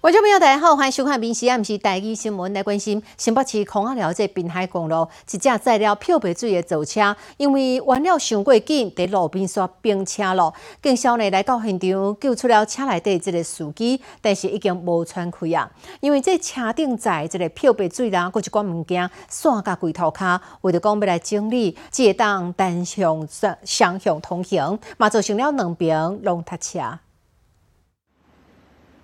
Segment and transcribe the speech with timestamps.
[0.00, 15.70] 观众朋友，大家好，欢迎收看《民视暗时台语新闻》来关心新北市空阿寮这滨海公路一架载了漂白水的造车，因为弯了上过紧，在路边刷冰车咯，警消呢来到现场救出了车内底这个司机，但是已经无喘气啊。
[16.00, 23.28] 因为这车顶载这个漂白水啦，搁一寡物件散甲龟头卡，为着讲要来整理，只会当单向
[23.66, 26.98] 双向通行，嘛造成了两边拢塞车。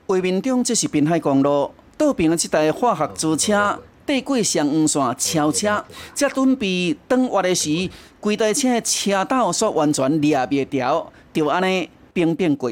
[0.09, 1.69] 画面中，这是滨海公路
[1.99, 12.71] 道边的这台化学租车，过过上黄线超车，才准备转弯的时，规台车的车斗煞完全抓袂牢，就安尼变变过。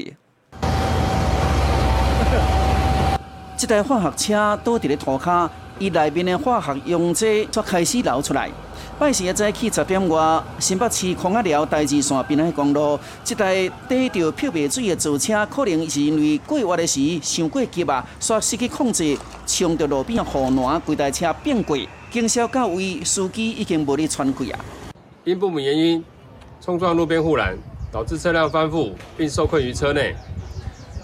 [3.56, 5.48] 这台化学车倒伫咧涂骹，
[5.80, 8.48] 伊内面的化学溶剂才开始流出来。
[8.96, 21.88] 拜四的早起十点外，新北市空阿寮大二线滨海公路，这台带着漂白水的造车，可能是因为过弯的时伤过急啊，煞失去控制，冲到路边的护栏，规台车变轨。
[22.12, 24.64] 经销到位，司机已经无力喘气啊。
[25.24, 26.04] 因不明原因
[26.60, 27.58] 冲撞路边护栏，
[27.90, 30.14] 导致车辆翻覆并受困于车内。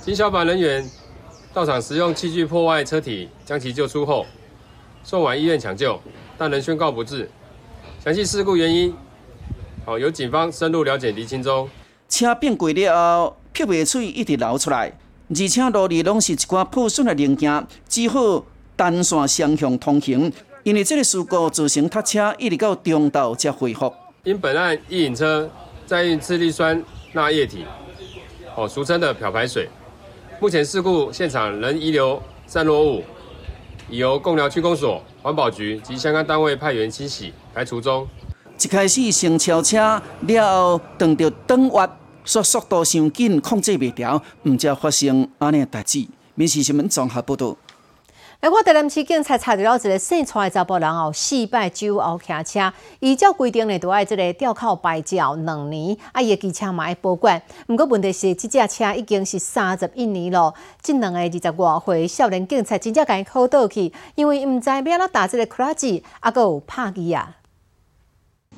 [0.01, 0.89] 经消防人员
[1.53, 4.25] 到场使用器具破坏车体，将其救出后
[5.03, 6.01] 送往医院抢救，
[6.39, 7.29] 但仍宣告不治。
[8.03, 8.95] 详细事故原因，
[9.85, 11.69] 好由警方深入了解厘清中。
[12.09, 14.91] 车变轨了后，漂白水一直流出来，
[15.29, 18.43] 而且路里拢是一寡破损的零件，只好
[18.75, 20.33] 单线双向通行。
[20.63, 23.93] 因为这个事故造成他车一直到中道才恢复。
[24.25, 25.51] 因本案一引车
[25.85, 27.67] 载运次氯酸钠液体，
[28.57, 29.69] 哦，俗称的漂白水。
[30.41, 33.05] 目前事故现场仍遗留散落物，
[33.91, 35.03] 已由贡寮区公所。
[35.23, 38.07] 环保局及相关单位派员清洗排除中。
[38.63, 39.79] 一开始先超车，
[40.21, 41.91] 了后撞到转弯，
[42.25, 46.07] 说速度伤紧，控制袂调，唔才发生安尼代志。
[46.35, 47.57] 民事新闻综合报道。
[48.41, 57.41] 来，我台南市警察查到了一个姓蔡的查甫人哦，四摆酒后骑车，依照规定呢，都要这个吊扣牌照两年，啊，伊的机车嘛爱保管。
[57.67, 67.37] 不过问题是，这架车已经是三十一年了，这两个二十外岁少年警察真正甲伊考倒去，因为伊毋知要安怎打这个 clutch，啊，搁有拍机啊。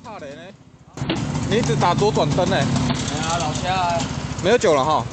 [0.05, 1.15] 怕嘞呢？
[1.49, 2.57] 你一直打左转灯呢？
[2.57, 3.99] 哎呀，老车啊
[4.43, 5.05] 没有酒了哈。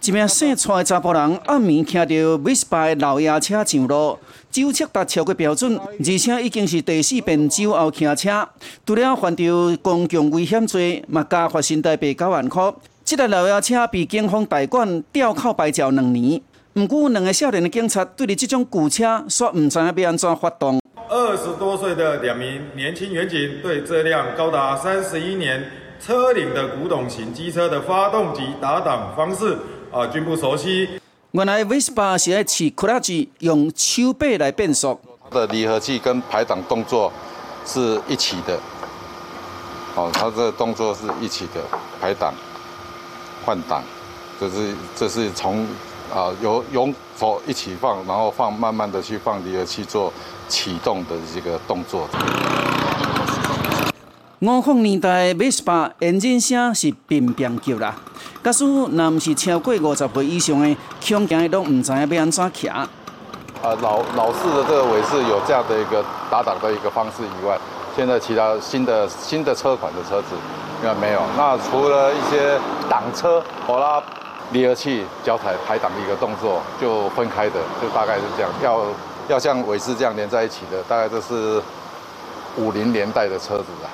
[0.00, 4.16] 一名姓蔡的查甫人暗暝听到 Vespa 的老爷车上路，
[4.52, 8.48] 酒测达超过标准，而且已经是第四遍酒后骑车，
[8.86, 12.72] 除了犯着公共危险罪，嘛加罚新台币九万块。
[13.04, 16.40] 这台老爷车被警方代管吊扣牌照两年。
[16.72, 20.78] 不过，两个少年的警察对于这种古车，说唔知要安怎发动。
[21.08, 29.56] 二十多岁的两名年轻员警对这辆高达三十一年车龄的古董型机车的发动机打挡方式。
[29.92, 31.00] 啊，均不熟悉。
[31.30, 34.98] 原来 Vespa 是爱骑 clutch 用手背来变速。
[35.30, 37.10] 它的离合器跟排档动作
[37.64, 38.58] 是一起的。
[39.94, 41.62] 哦，它这个动作是一起的，
[41.98, 42.34] 排档、
[43.44, 43.82] 换挡，
[44.38, 45.66] 这是这是从
[46.14, 50.12] 啊由由手一起放，然后放慢慢的去放离合器做
[50.48, 52.08] 启动的这个动作。
[54.40, 57.96] 五零年代的 Vespa 引擎声是乒乒叫啦。
[58.44, 62.68] 假使若毋是超过五十岁以上的，恐惊都唔知影要安怎骑。
[62.68, 62.88] 啊，
[63.62, 67.58] 老老式的这个尾是有这样的一个打档的一个方式以外，
[67.96, 70.36] 现在其他新的新的车款的车子
[70.82, 71.22] 应该没有。
[71.36, 74.00] 那除了一些挡车、好啦、
[74.52, 78.50] 离合器、脚踩排档的一个动作，就分开的，就大概是这样。
[78.62, 78.86] 要
[79.28, 81.60] 要像尾式这样连在一起的，大概就是
[82.56, 83.90] 五零年代的车子啊。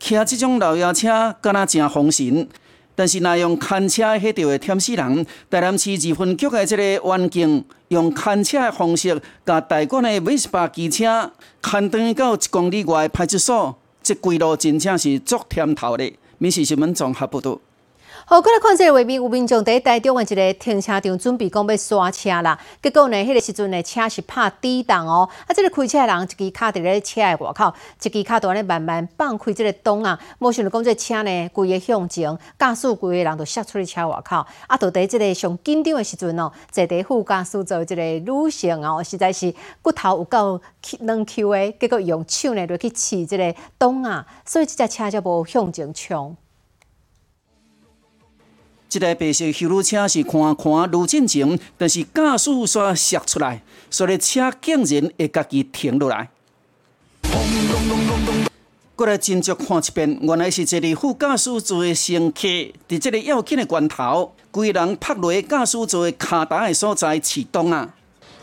[0.00, 2.48] 骑这种老爷车，敢若真风神。
[2.94, 5.24] 但是，那用看车迄条会添死人。
[5.48, 11.30] 台南市二分局的这个环境，用看车的方式，甲代管的 Vespa 机车
[11.62, 16.12] 看登到一公里外的派出所，这规路真正是足甜头的。
[16.38, 17.60] 民事新闻综合报道。
[18.30, 22.58] 好，过来看这个画面，有民众在台中的一个停车场准备讲要刷车啦。
[22.82, 25.26] 结果呢，迄个时阵呢，车是拍低档哦。
[25.46, 27.72] 啊，这个开车的人一支卡伫咧车的外口，
[28.02, 30.20] 一支卡在咧慢慢放开这个档啊。
[30.40, 34.44] 无想到讲这车呢，规个向前，驾驶规个人都摔出去车外口。
[34.66, 40.60] 啊，到底这个上紧张的时阵哦，坐伫副驾驶座这个女性哦，实在是骨头有够
[41.00, 46.36] 软 Q 的，结果用手呢，就去刺这个档啊，所以这只车就无向前冲。
[48.88, 56.30] 这台白色修路车是看看路正前，但是驾驶煞摔出来，所以车竟然会家己停落来。
[58.96, 62.48] 过来斟酌看一遍，原来是一个副驾驶座的乘客，
[62.88, 67.90] 在这个要紧的关头，规人拍落驾驶座的卡达的所在启动啊！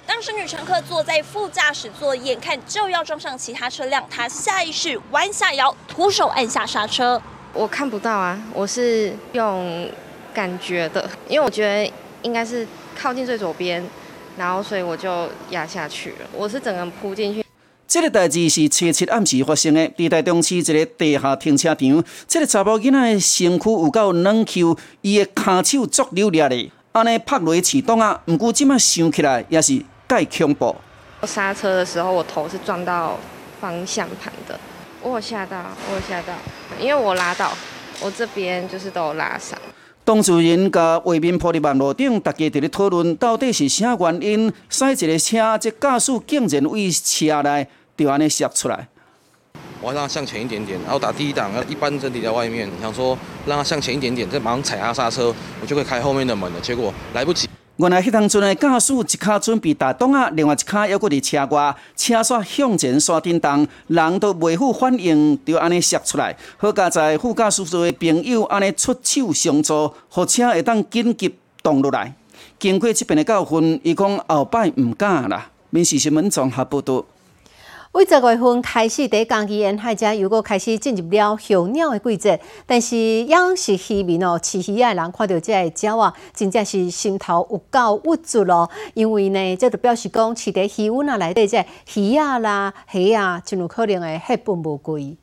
[0.05, 7.19] 当时女乘客坐在副驾驶座，眼看就要撞上其他车辆，她下意识弯下腰，徒手按下刹车。
[7.51, 9.89] 我看不到啊，我是用
[10.35, 11.89] 感觉的，因为我觉得
[12.21, 13.81] 应该是靠近最左边，
[14.37, 16.17] 然后所以我就压下去了。
[16.33, 17.45] 我是整个扑进去。
[17.87, 22.03] 这个代志是七七暗时发生的，伫台中市一个地下停车场。
[22.27, 28.19] 这个查某囡仔的身躯有够软 Q，伊的骹手足流裂的，安尼拍雷启动啊！
[28.25, 29.77] 毋过即摆想起来也是
[30.09, 30.75] 介恐怖。
[31.21, 33.17] 我刹车的时候，我头是撞到
[33.61, 34.59] 方向盘的，
[35.01, 36.33] 我有吓到，我有吓到，
[36.79, 37.53] 因为我拉到，
[38.01, 39.57] 我这边就是都有拉伤。
[40.05, 47.67] 当事人甲外面铺伫网络顶，大家伫咧讨论到底是啥原因，驶一个车，这驾驶竟然为车内。
[47.97, 48.87] 就安尼摔出来，
[49.81, 53.17] 我让他向前一点点，然后打第一档，一般整体在外面，想说
[53.47, 56.59] 让他向前一点点，再马上踩下刹车，我就会开后面的门了。
[56.59, 57.47] 结果来不及。
[57.77, 66.33] 原来迄当阵的驾驶一卡准备打档啊，另外一卡犹过伫车外，车煞向前刷震动，人都袂赴反应，就安尼摔出来。
[66.55, 72.13] 好加在副驾驶座的朋友安尼出手相助，互车会当紧急动落来。
[72.57, 75.49] 经过这边的教训，伊讲后摆毋敢啦。
[75.69, 77.03] 民事新闻综合报道。
[77.95, 88.69] 为十月份开始，第一工期沿海者又果开始进入了候鸟的季节，但是养殖渔民哦，饲鱼的人看到这个鸟啊，真正是心头有够郁卒咯。
[88.95, 91.65] 因为呢，这就表示讲，饲在鱼温啊内底，这
[91.95, 95.15] 鱼啊啦、虾啊，真有可能会血本无归。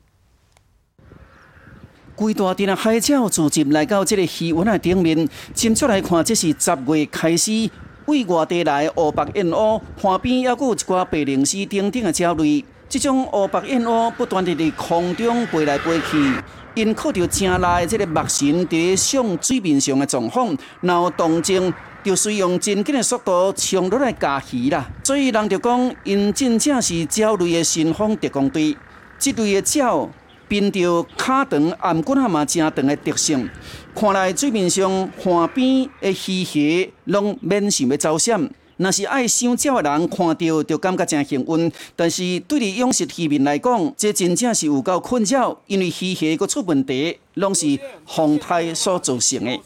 [2.15, 7.69] 规大阵的海鸟聚集来到这个鱼温的顶面，进出来看，这是十月开始。
[8.05, 12.63] 为外地来乌白燕鸥，旁边还有一寡白灵丝等等的鸟类。
[12.89, 16.33] 这种乌白燕鸥不断地伫空中飞来飞去，
[16.75, 21.73] 因靠着城内这个目神伫向水面上的状况，然后动静
[22.03, 24.85] 就需用真紧的速度冲落来加鱼啦。
[25.03, 28.77] 所以人就讲，因真正是鸟类的先锋特工队。
[29.17, 30.09] 这类的鸟。
[30.47, 33.49] 凭着脚长、颔骨啊嘛正长的特性，
[33.95, 38.49] 看来水面上岸边的鱼虾拢免想要走险。
[38.77, 41.71] 若是爱想鸟的人看到，就感觉真幸运。
[41.95, 49.59] 但是对于养殖渔民来讲，这真正是有够困扰，因为鱼虾个出问题，拢是风台所造成的。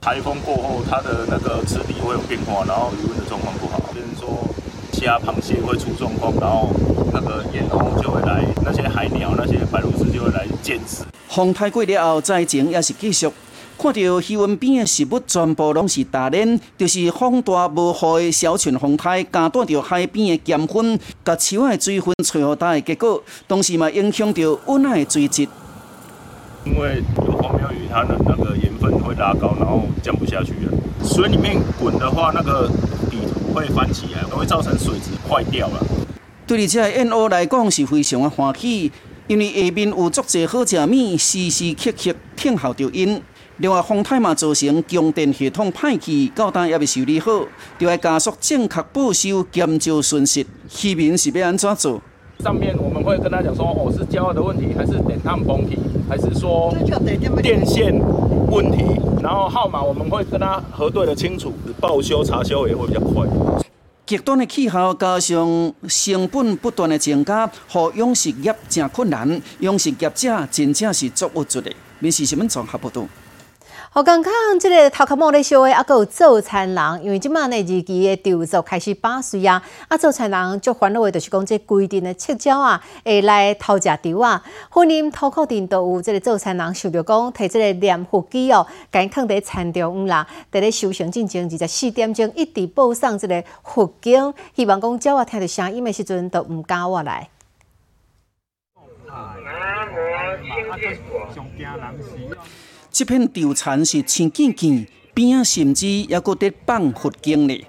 [0.00, 3.79] 台风过后，它的那个池底会有变化，然后鱼温的状况不好，
[5.00, 6.68] 其他螃蟹会出状况，然后
[7.10, 11.04] 那个燕鸥就会来，那些海鸟、那些白鹭鸶就会来捡食。
[11.26, 13.26] 风台过了后，灾情也是继续。
[13.78, 25.48] 看到气温边的食物全部拢是大连，就是风大无雨的小群风台，加带着海边的咸粉，甲树的水分吹好大的结果，同时嘛影响到温海的水质。
[26.66, 30.72] 因为有风有雨，它的那个盐分会拉高，然后降不下去了。
[31.02, 32.89] 水里面滚的话，那个底
[33.52, 35.86] 会翻起来，会造成水质坏掉了。
[36.46, 38.90] 对于这燕鸥来讲是非常的欢喜，
[39.26, 43.20] 因为下面有足济好食物，时时刻刻听候着因。
[43.58, 47.30] 另外，风台嘛造成供电系统歹去，到单也未修理好，
[47.78, 50.44] 就要加速正确报修，减少损失。
[50.82, 52.00] 渔民是要安怎做？
[52.42, 56.74] 上面我们会跟他讲说，哦，是胶的问题，还是电焊崩体，还是说
[57.42, 57.94] 电线
[58.50, 58.82] 问题？
[59.22, 63.26] 然后号码我们会跟他核对的清楚，报修查修也会比较快。
[64.06, 71.70] 极端的气候加上成本不断的增加，和养殖业真困难，养殖业者真正是足不足的。
[71.98, 73.06] 民事新闻综合报道。
[73.92, 97.28] 好，刚刚这个头壳毛咧烧的，啊，有早餐人，因为即满呢日期的调就开始八岁啊，啊，早餐人最烦恼的就是讲这规定的赤椒啊，会来偷食稻啊，婚姻头壳顶都有这个早餐人想着讲，摕这个念佛机哦，紧放在餐中啦，伫咧修行进前二十四点钟一直播送这个佛经，希望讲鸟啊听到声音的时阵都毋敢我来。
[102.92, 107.64] 这片稻田是青见见，边啊甚至还搁在放佛经呢。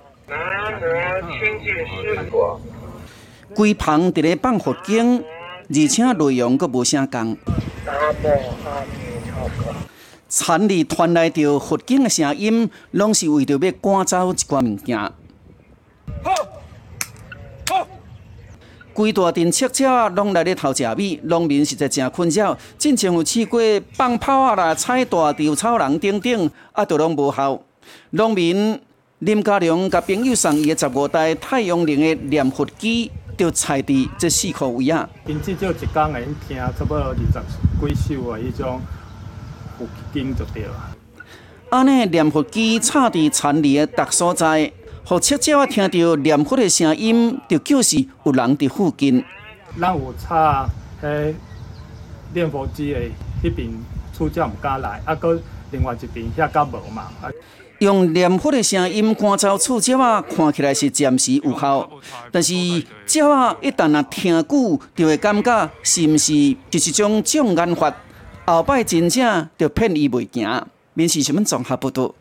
[3.53, 5.23] 规棚伫咧放佛经，
[5.69, 7.37] 而且内容阁无啥共。
[10.27, 15.11] 田里传来着佛经的声音，拢是为着要赶走一寡物件。
[18.93, 22.57] 规大阵赤鸟拢来咧偷食米，农民实在真困扰。
[22.77, 23.61] 之前有试过
[23.93, 27.59] 放炮啊啦、采大稻草人等等，啊，都拢无效。
[28.11, 28.79] 农民
[29.19, 35.07] 林家良甲朋友送伊的十五台太阳能的念佛机，就踩伫这四颗位啊。
[35.25, 38.81] 因至少一工会听差不多二十几首啊，迄种
[39.79, 40.73] 有经就对了。
[41.69, 44.71] 安尼念佛机插伫田里的达所在，
[45.11, 49.21] 互七鸟啊听到念佛的声音，就就是有人伫附近。
[49.77, 50.65] 咱有插
[51.03, 51.33] 迄
[52.33, 52.99] 念佛机的
[53.43, 53.69] 迄边
[54.17, 55.37] 出鸟毋敢来，啊，搁
[55.71, 57.09] 另外一边遐较无嘛。
[57.79, 61.89] 用念佛的声音赶走触鸟啊，看起来是暂时有效，
[62.31, 62.53] 但是
[63.13, 67.93] 鸟啊一旦啊听久，就会感觉是毋是就是一种障眼法，
[68.45, 70.65] 后摆真正就骗伊袂行。
[70.93, 72.15] 面试新闻综合报道。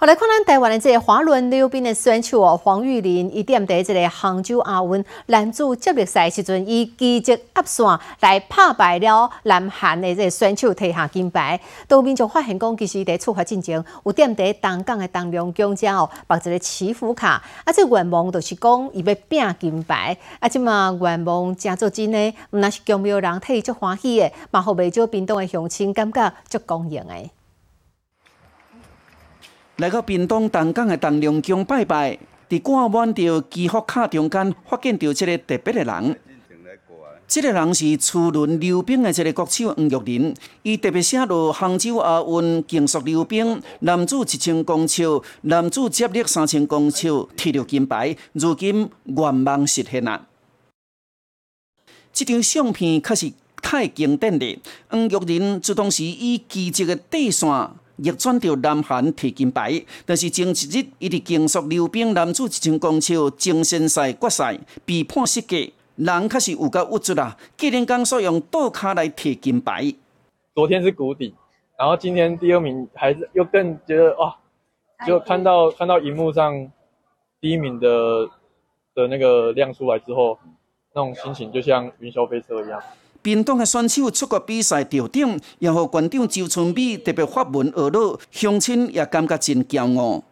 [0.00, 7.86] 好来看咱台湾的这个滑轮溜冰的选手哦，黄玉玲伊踮伫这个杭州亚运男子接力赛时阵，以积极压线
[8.20, 11.60] 来拍败了南韩的这个选手，摕下金牌。
[11.86, 20.16] 岛民就发现讲，其实伊伫出发进前有踮伫东港的东龙江家哦，绑一个祈福卡，啊，这愿望就是讲伊要拼金牌。
[20.38, 27.14] 啊，即嘛愿望诚做真呢，毋那是强庙人替伊足欢喜的，嘛互袂少屏东的乡亲感觉足公平的。
[29.80, 32.18] 来到屏东东港的东龙宫拜拜，
[32.50, 36.20] 在挂满着祈福卡中间，发现到这个特别的人。
[37.26, 40.34] 这个人是初轮溜冰的这个国手黄玉林，
[40.64, 45.02] 伊特别写落杭州亚运竞速溜冰男子一千公尺、
[45.42, 50.26] 男子接力三千公尺摕到金牌，如今愿望实现了。
[52.12, 53.32] 这张相片确实
[53.62, 54.58] 太经典了，
[54.90, 57.48] 黄玉林自当时以奇迹的底线。
[58.02, 65.56] 逆转到南韩摕金牌，但是前一日伊伫竞速溜冰男子一千公尺精神赛决赛被判失格，
[65.96, 67.36] 人确实有够物质啦！
[67.56, 69.92] 既然讲说用倒卡来摕金牌，
[70.54, 71.34] 昨天是谷底，
[71.78, 74.36] 然后今天第二名还是又更觉得哇，
[75.06, 76.70] 就看到看到荧幕上
[77.40, 78.28] 第一名的
[78.94, 80.38] 的那个亮出来之后，
[80.94, 82.82] 那种心情就像云霄飞车一样。
[83.22, 90.22] 屏东的选手出国比赛得点，也和馆长周春美特别发文学乐，乡亲也感觉真骄傲。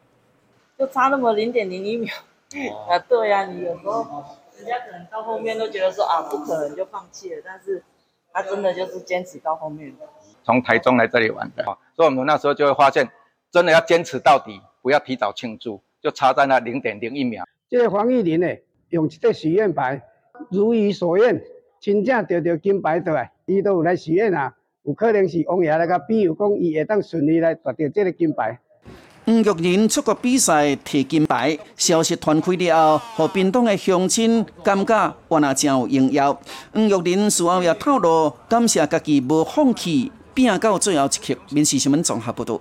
[0.79, 2.15] 就差那么零点零一秒，
[2.89, 4.07] 啊，对呀，你有时候
[4.57, 7.83] 人家可能到后面都觉得说啊，不可能就放弃了，但是
[8.33, 9.95] 他真的就是坚持到后面。
[10.45, 11.65] 从台中来这里玩的，
[11.95, 13.07] 所以我们那时候就会发现，
[13.51, 17.45] 真的要坚持到底，不要提早庆祝，就差在那零点零一秒。
[17.69, 18.47] 这个黄玉林呢，
[18.89, 20.01] 用这个许愿牌，
[20.49, 21.39] 如你所愿。
[21.81, 28.59] 真正得到金牌倒来，伊都有来许愿啊，有可能是王爷来甲庇佑，讲伊会当顺利来夺得这个金牌。
[29.25, 36.33] 黄玉林出国比赛摕金牌，消息传开了后，和屏东的乡亲感觉哇那真有荣耀。
[36.73, 41.39] 黄玉林事后也透露，感谢家己无放弃，拼到最后一刻。
[41.51, 42.59] 民事新闻综合报道。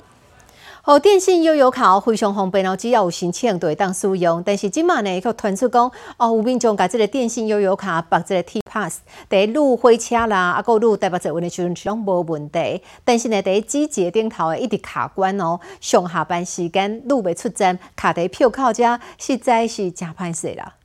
[0.88, 4.42] 哦，电信悠游卡非常方便哦，只要有申请就会当使用。
[4.42, 12.82] 但是今麦呢，却传出讲哦，有民众甲这个电信悠游卡绑这个 T Pass，第一路火车啦，啊，个路台北坐运的时阵拢无问题。
[13.04, 20.76] 但是呢，第一机节顶头的一直卡关哦，上下班时间路未出站，卡在票口遮，实在是真歹势啦。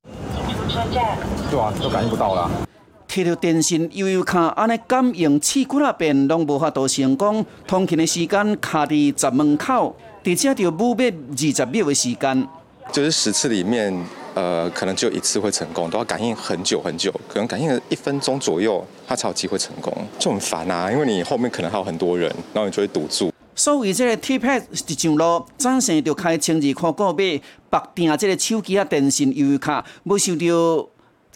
[0.00, 2.50] 对啊，都感应不到啦。
[3.10, 7.44] 摕到电信悠悠卡，安尼感应试几啊遍，拢无法度成功。
[7.66, 12.48] 通勤的时间卡伫闸门口，而且要五百二十秒的时间。
[12.92, 13.92] 就是十次里面，
[14.34, 20.88] 呃，可能只有一次会成功，都要感应很久很久，可能感应一分钟左右，它才有机会成功，就很烦啊。
[20.88, 23.32] 因为你后面可能还有很多人，然后你就会堵住。
[23.56, 30.88] 所以这个 T Pad 一上路，暂时就开千二块购买，绑定这个手机啊电信悠游卡，要收到。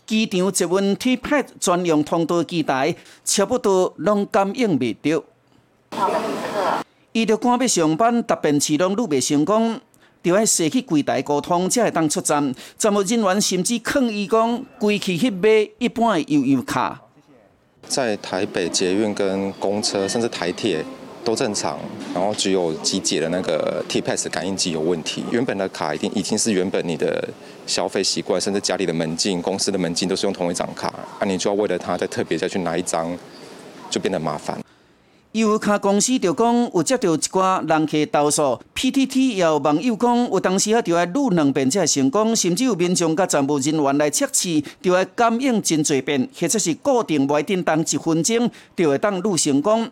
[0.06, 2.94] 机场接运 T Pad 专用通道机台，
[3.24, 5.22] 差不多拢感应未到。
[7.12, 9.80] 伊着赶要上班，答辩市拢愈未成功，
[10.22, 12.54] 着爱坐去柜台沟通，才会当出站。
[12.76, 17.00] 站务人员甚至抗议讲，归去去买一般的悠游卡。
[17.86, 20.84] 在台北捷运跟公车，甚至台铁。
[21.24, 21.78] 都正常，
[22.14, 25.24] 然后只有机解的那个 T Pass 感应机有问题。
[25.30, 27.26] 原本的卡已经已经是原本你的
[27.66, 33.16] 消费习惯，甚至家里的门禁、公司的门禁都是用同一张卡，那你就要为了它再特别再去拿一张，
[33.90, 34.58] 就变得麻烦。
[35.32, 49.90] 悠游卡公司就讲有接到一寡人客投诉，PTT 也有网友讲有当时啊就要录两遍才成功，甚至有民众甲站务人员来测试，就要感应真侪遍，或者是固定袂定当一分钟就会当录成功。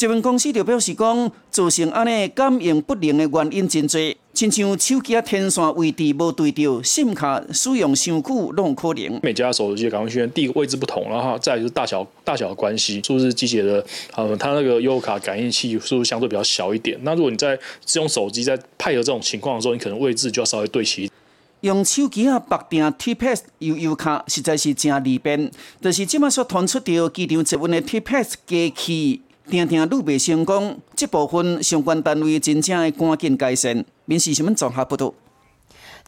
[0.00, 4.00] 这份公司就表示讲，造成安尼感应不灵的原因真多，
[4.32, 9.20] 亲像手机啊天线位置无对到，SIM 卡使用上久都有可能。
[9.22, 13.84] 每家手机的感应圈第一个位置不同，然后再就是大小大小的关系，是不是机械的？
[14.16, 16.98] 呃，它那个优卡感应器是不是相对比较小一点？
[17.02, 21.12] 那如果你在使用手机在配合这种情况的时候，你可能位置就要稍微对齐。
[21.60, 25.50] 用手机啊绑定 T-Pass 悠悠卡，实在是真利便。
[25.78, 33.84] 就是即马所传出到机场接运的 T-Pass 机器，听听，你未成功，这部分相关单位真正诶赶紧改善。
[34.04, 35.12] 民事新闻综合报道。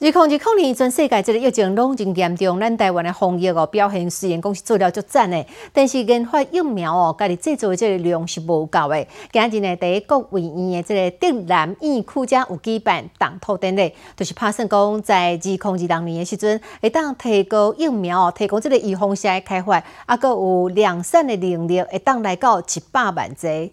[0.03, 9.07] 二零二零年，全世界这个疫情拢真严重，咱台湾的防疫哦表现虽然讲是做了足赞的，但是研发疫苗哦，家己制作的这个量是无够的。
[9.31, 23.73] 今日呢，第一国卫院的这个德南医院区家有举办党土典礼，就是拍算讲在二零二零年的时阵，会当提高疫苗哦，提供这个预防性的开发，啊，佮有量产的能力，会当来到一百万剂。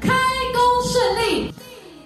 [0.00, 0.08] 开
[0.52, 1.54] 工顺利。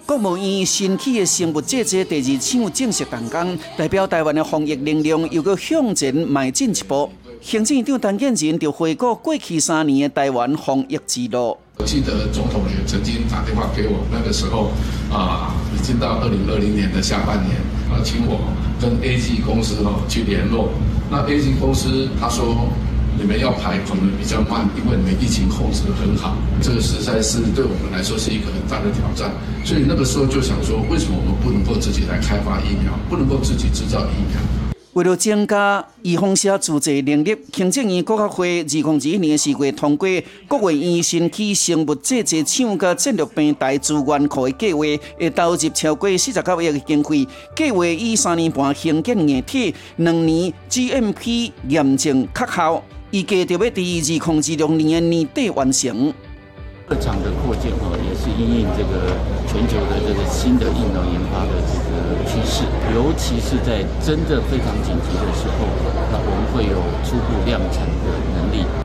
[0.05, 7.09] 国务院新起的生物制剂第二厂正式动工，代表台湾的防疫能量又搁向前迈进一步。
[7.41, 11.57] 行政院长陈建仁就回顾过去三年的台湾防疫之路。
[11.77, 14.71] 我记得总统也曾经打电话给我，那个时候
[15.09, 17.55] 啊，已经到二零二零年的下半年，
[17.89, 18.39] 啊，请我
[18.81, 20.69] 跟 A G 公司哦去联络。
[21.09, 22.67] 那 A G 公司他说。
[23.17, 29.31] 你们要排可能比较慢，因为你们疫情控制得很好，这个实在是对我们来说是一个很大的挑战。
[29.63, 34.41] 所以那个时候就想说，为什么我们不能够自己来开发疫苗，不能够自己制造疫苗？
[34.93, 40.07] 为了增加预防性自制能力，行政院国科会二零二一年四月通过
[40.47, 44.81] 国卫院新起生物制剂厂甲战略平台资源库的计划，
[45.17, 47.27] 会投入超过四十九亿的经费。
[47.55, 52.83] 计划以三年半兴建硬体，两年 GMP 验证确效。
[53.13, 56.11] 预计就要第二季控制六年的年底完成。
[56.89, 59.13] 二厂的扩建哦，也是因应这个
[59.45, 62.65] 全球的这个新的疫苗研发的这个趋势，
[62.95, 65.67] 尤其是在真的非常紧急的时候，
[66.11, 68.82] 那我们会有初步量产的能力。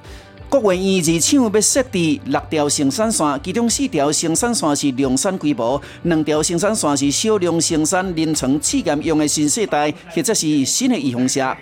[0.48, 11.54] 国卫院二厂要设置六条生产线，其中四条生产线是量产规模，两条生产线是小量生产临床试验用的新世代，或者是新的预防车。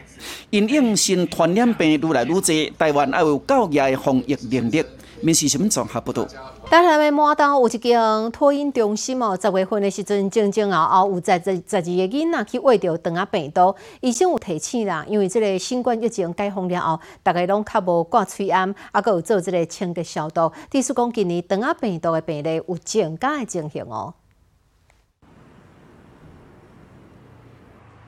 [0.51, 4.85] 因应新传染病愈来愈多，台湾要有高压的防疫能力。
[5.21, 6.25] 民事新闻综合报道。
[6.69, 20.51] 台南的马岛有一间托婴中心哦，十月份的时阵，前前后后有十十十二个囡仔去喂着肠仔病毒，医生有提醒啦，因为这个新冠疫情解封了后，大家拢较无挂喙安，啊，佮有做这个清洁消毒。
[20.69, 24.13] 听说讲今年肠仔病毒的病例有增加的情形哦。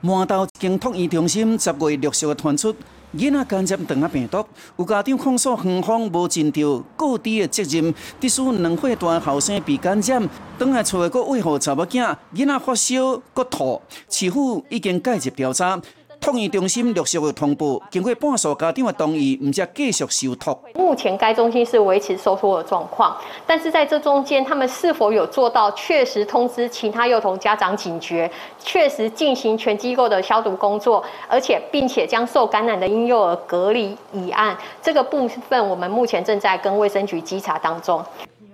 [0.01, 2.75] 麻豆一间托育中心十月陆续传出
[3.17, 4.45] 囡仔感染肠仔病毒，
[4.77, 15.81] 有家长控诉园方无尽到告知的责任，致使两岁大后生被感染，等下厝的个为何查某囝，囡仔发烧、骨吐，似乎已经介入调查。
[16.19, 20.61] 托育中心陆续的通报，经过半数家长的同意，唔再继续收托。
[20.75, 23.15] 目前该中心是维持收托的状况，
[23.47, 28.29] 但是在这中间，他们是否有做到确实通知其他幼童家长警觉，
[28.59, 38.03] 确实进行全机构的消毒工作，而且并且将受感染的婴幼儿隔离以案，这个部分我们目前正在跟卫生局稽查当中。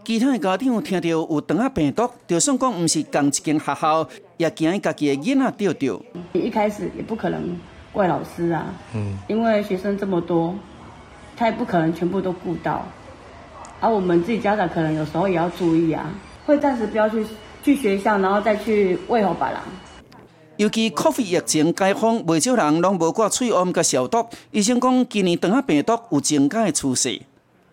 [0.06, 6.06] 其他的家长听到有肠仔病毒，就算讲唔是同一间学校，也惊家己的囡仔丢丢。
[6.34, 7.58] 一开始也不可能
[7.92, 10.54] 怪老师啊，嗯，因为学生这么多，
[11.38, 12.86] 他也不可能全部都顾到。
[13.80, 16.10] 而我们自己家长可能有时候也要注意啊，
[16.46, 17.26] 会暂时不要去
[17.64, 19.62] 去学校，然后再去喂猴把郎。
[20.58, 24.26] 尤其 COVID 疫情解封，未少人拢无挂喙安甲消毒。
[24.52, 27.22] 医生讲，今年肠仔病毒有增加的趋势。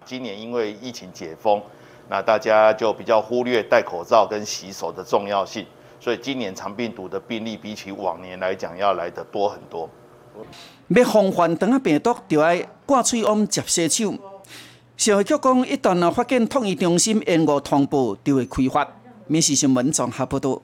[0.04, 1.62] 今年因为疫情解封。
[2.08, 5.64] 那大家就比较忽略戴口罩跟洗手的重要性，
[6.02, 9.88] 所以今年肠病毒的病例比起往年来讲要来得多很多。
[10.88, 14.12] 要防范肠仔病毒，就要挂喙往接洗手。
[14.96, 18.88] 社会局讲，一旦啊发现统一中心延误通报，就会开发。
[19.28, 20.60] 民事新闻综合报道。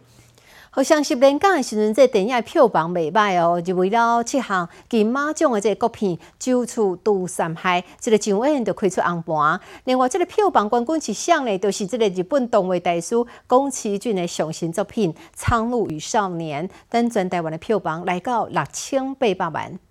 [0.79, 9.61] 好像是连港的时阵，这电影票房未歹哦，就为了这项金马奖的这国片《九处渡山海》，这个上映就开出红盘。
[9.87, 11.59] 另外，这个票房冠军是谁呢？
[11.59, 13.17] 就是这个日本动画大师
[13.49, 19.88] 宫崎骏的上新作品《苍鹭与少年》，等全台湾的票房来到六千八百万。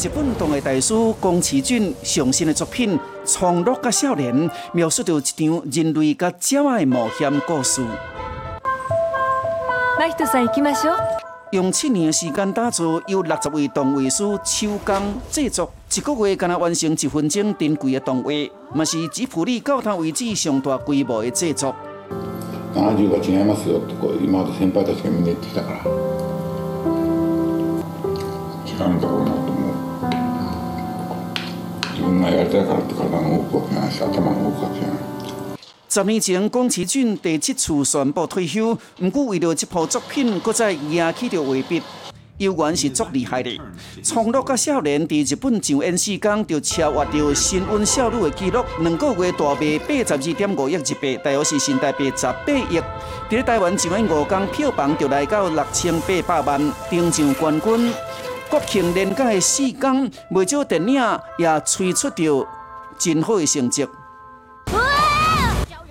[0.00, 4.32] 日本动画大师宫崎骏上新的作品《创乐甲少年》，
[4.72, 7.84] 描述着一场人类甲鸟仔的冒险故事。
[11.50, 18.30] 用七年的时间打造，由六十位动画师手工制作，一个月才能完成一分钟珍贵的动画，
[18.72, 21.74] 嘛是吉普力到汤为止上大规模的制作。
[35.88, 41.80] 十年前，宫崎骏第七次宣布退休，毋过为了这部作品，搁再赢起着画笔。
[42.38, 43.60] 游园是足厉害的，
[44.00, 52.80] 从乐甲少年伫日本上演四天，就超越着新温少女的纪录，两个月大卖八十二点五亿日币，大约是新台币十八亿。
[53.28, 57.92] 伫台湾上演五天，票房就来到六千八百万，登上冠军。
[58.58, 62.44] 国庆连假的四天，不少电影也吹出着
[62.98, 63.86] 真好的成绩。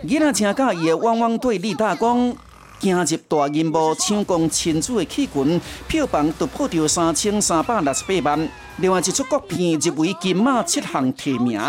[0.03, 2.35] 囡仔请假伊的汪汪队李大功。
[2.81, 8.49] 行入大银幕抢攻亲子的气群，票房突破到三千三百六十八万。
[8.75, 11.59] 另外一出国片入围金马七项提名。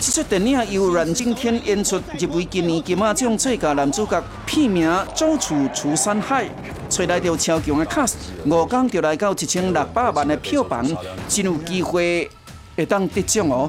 [0.00, 6.44] 这出电影由阮经天演出，入围今年金马奖最佳男主角，片名《走出除山海》，
[6.88, 8.14] 找来到超强的 cast，
[8.46, 10.86] 五天就来到一千六百万的票房，
[11.28, 12.30] 真有机会
[12.76, 13.68] 会当得奖哦。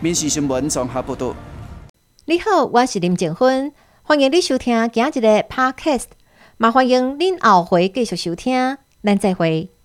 [0.00, 1.34] 民事新闻综合报道。
[2.24, 6.06] 你好，我是林静芬，欢迎你收听今日的 Podcast，
[6.56, 9.75] 麻欢迎您后回继续收听，咱再会。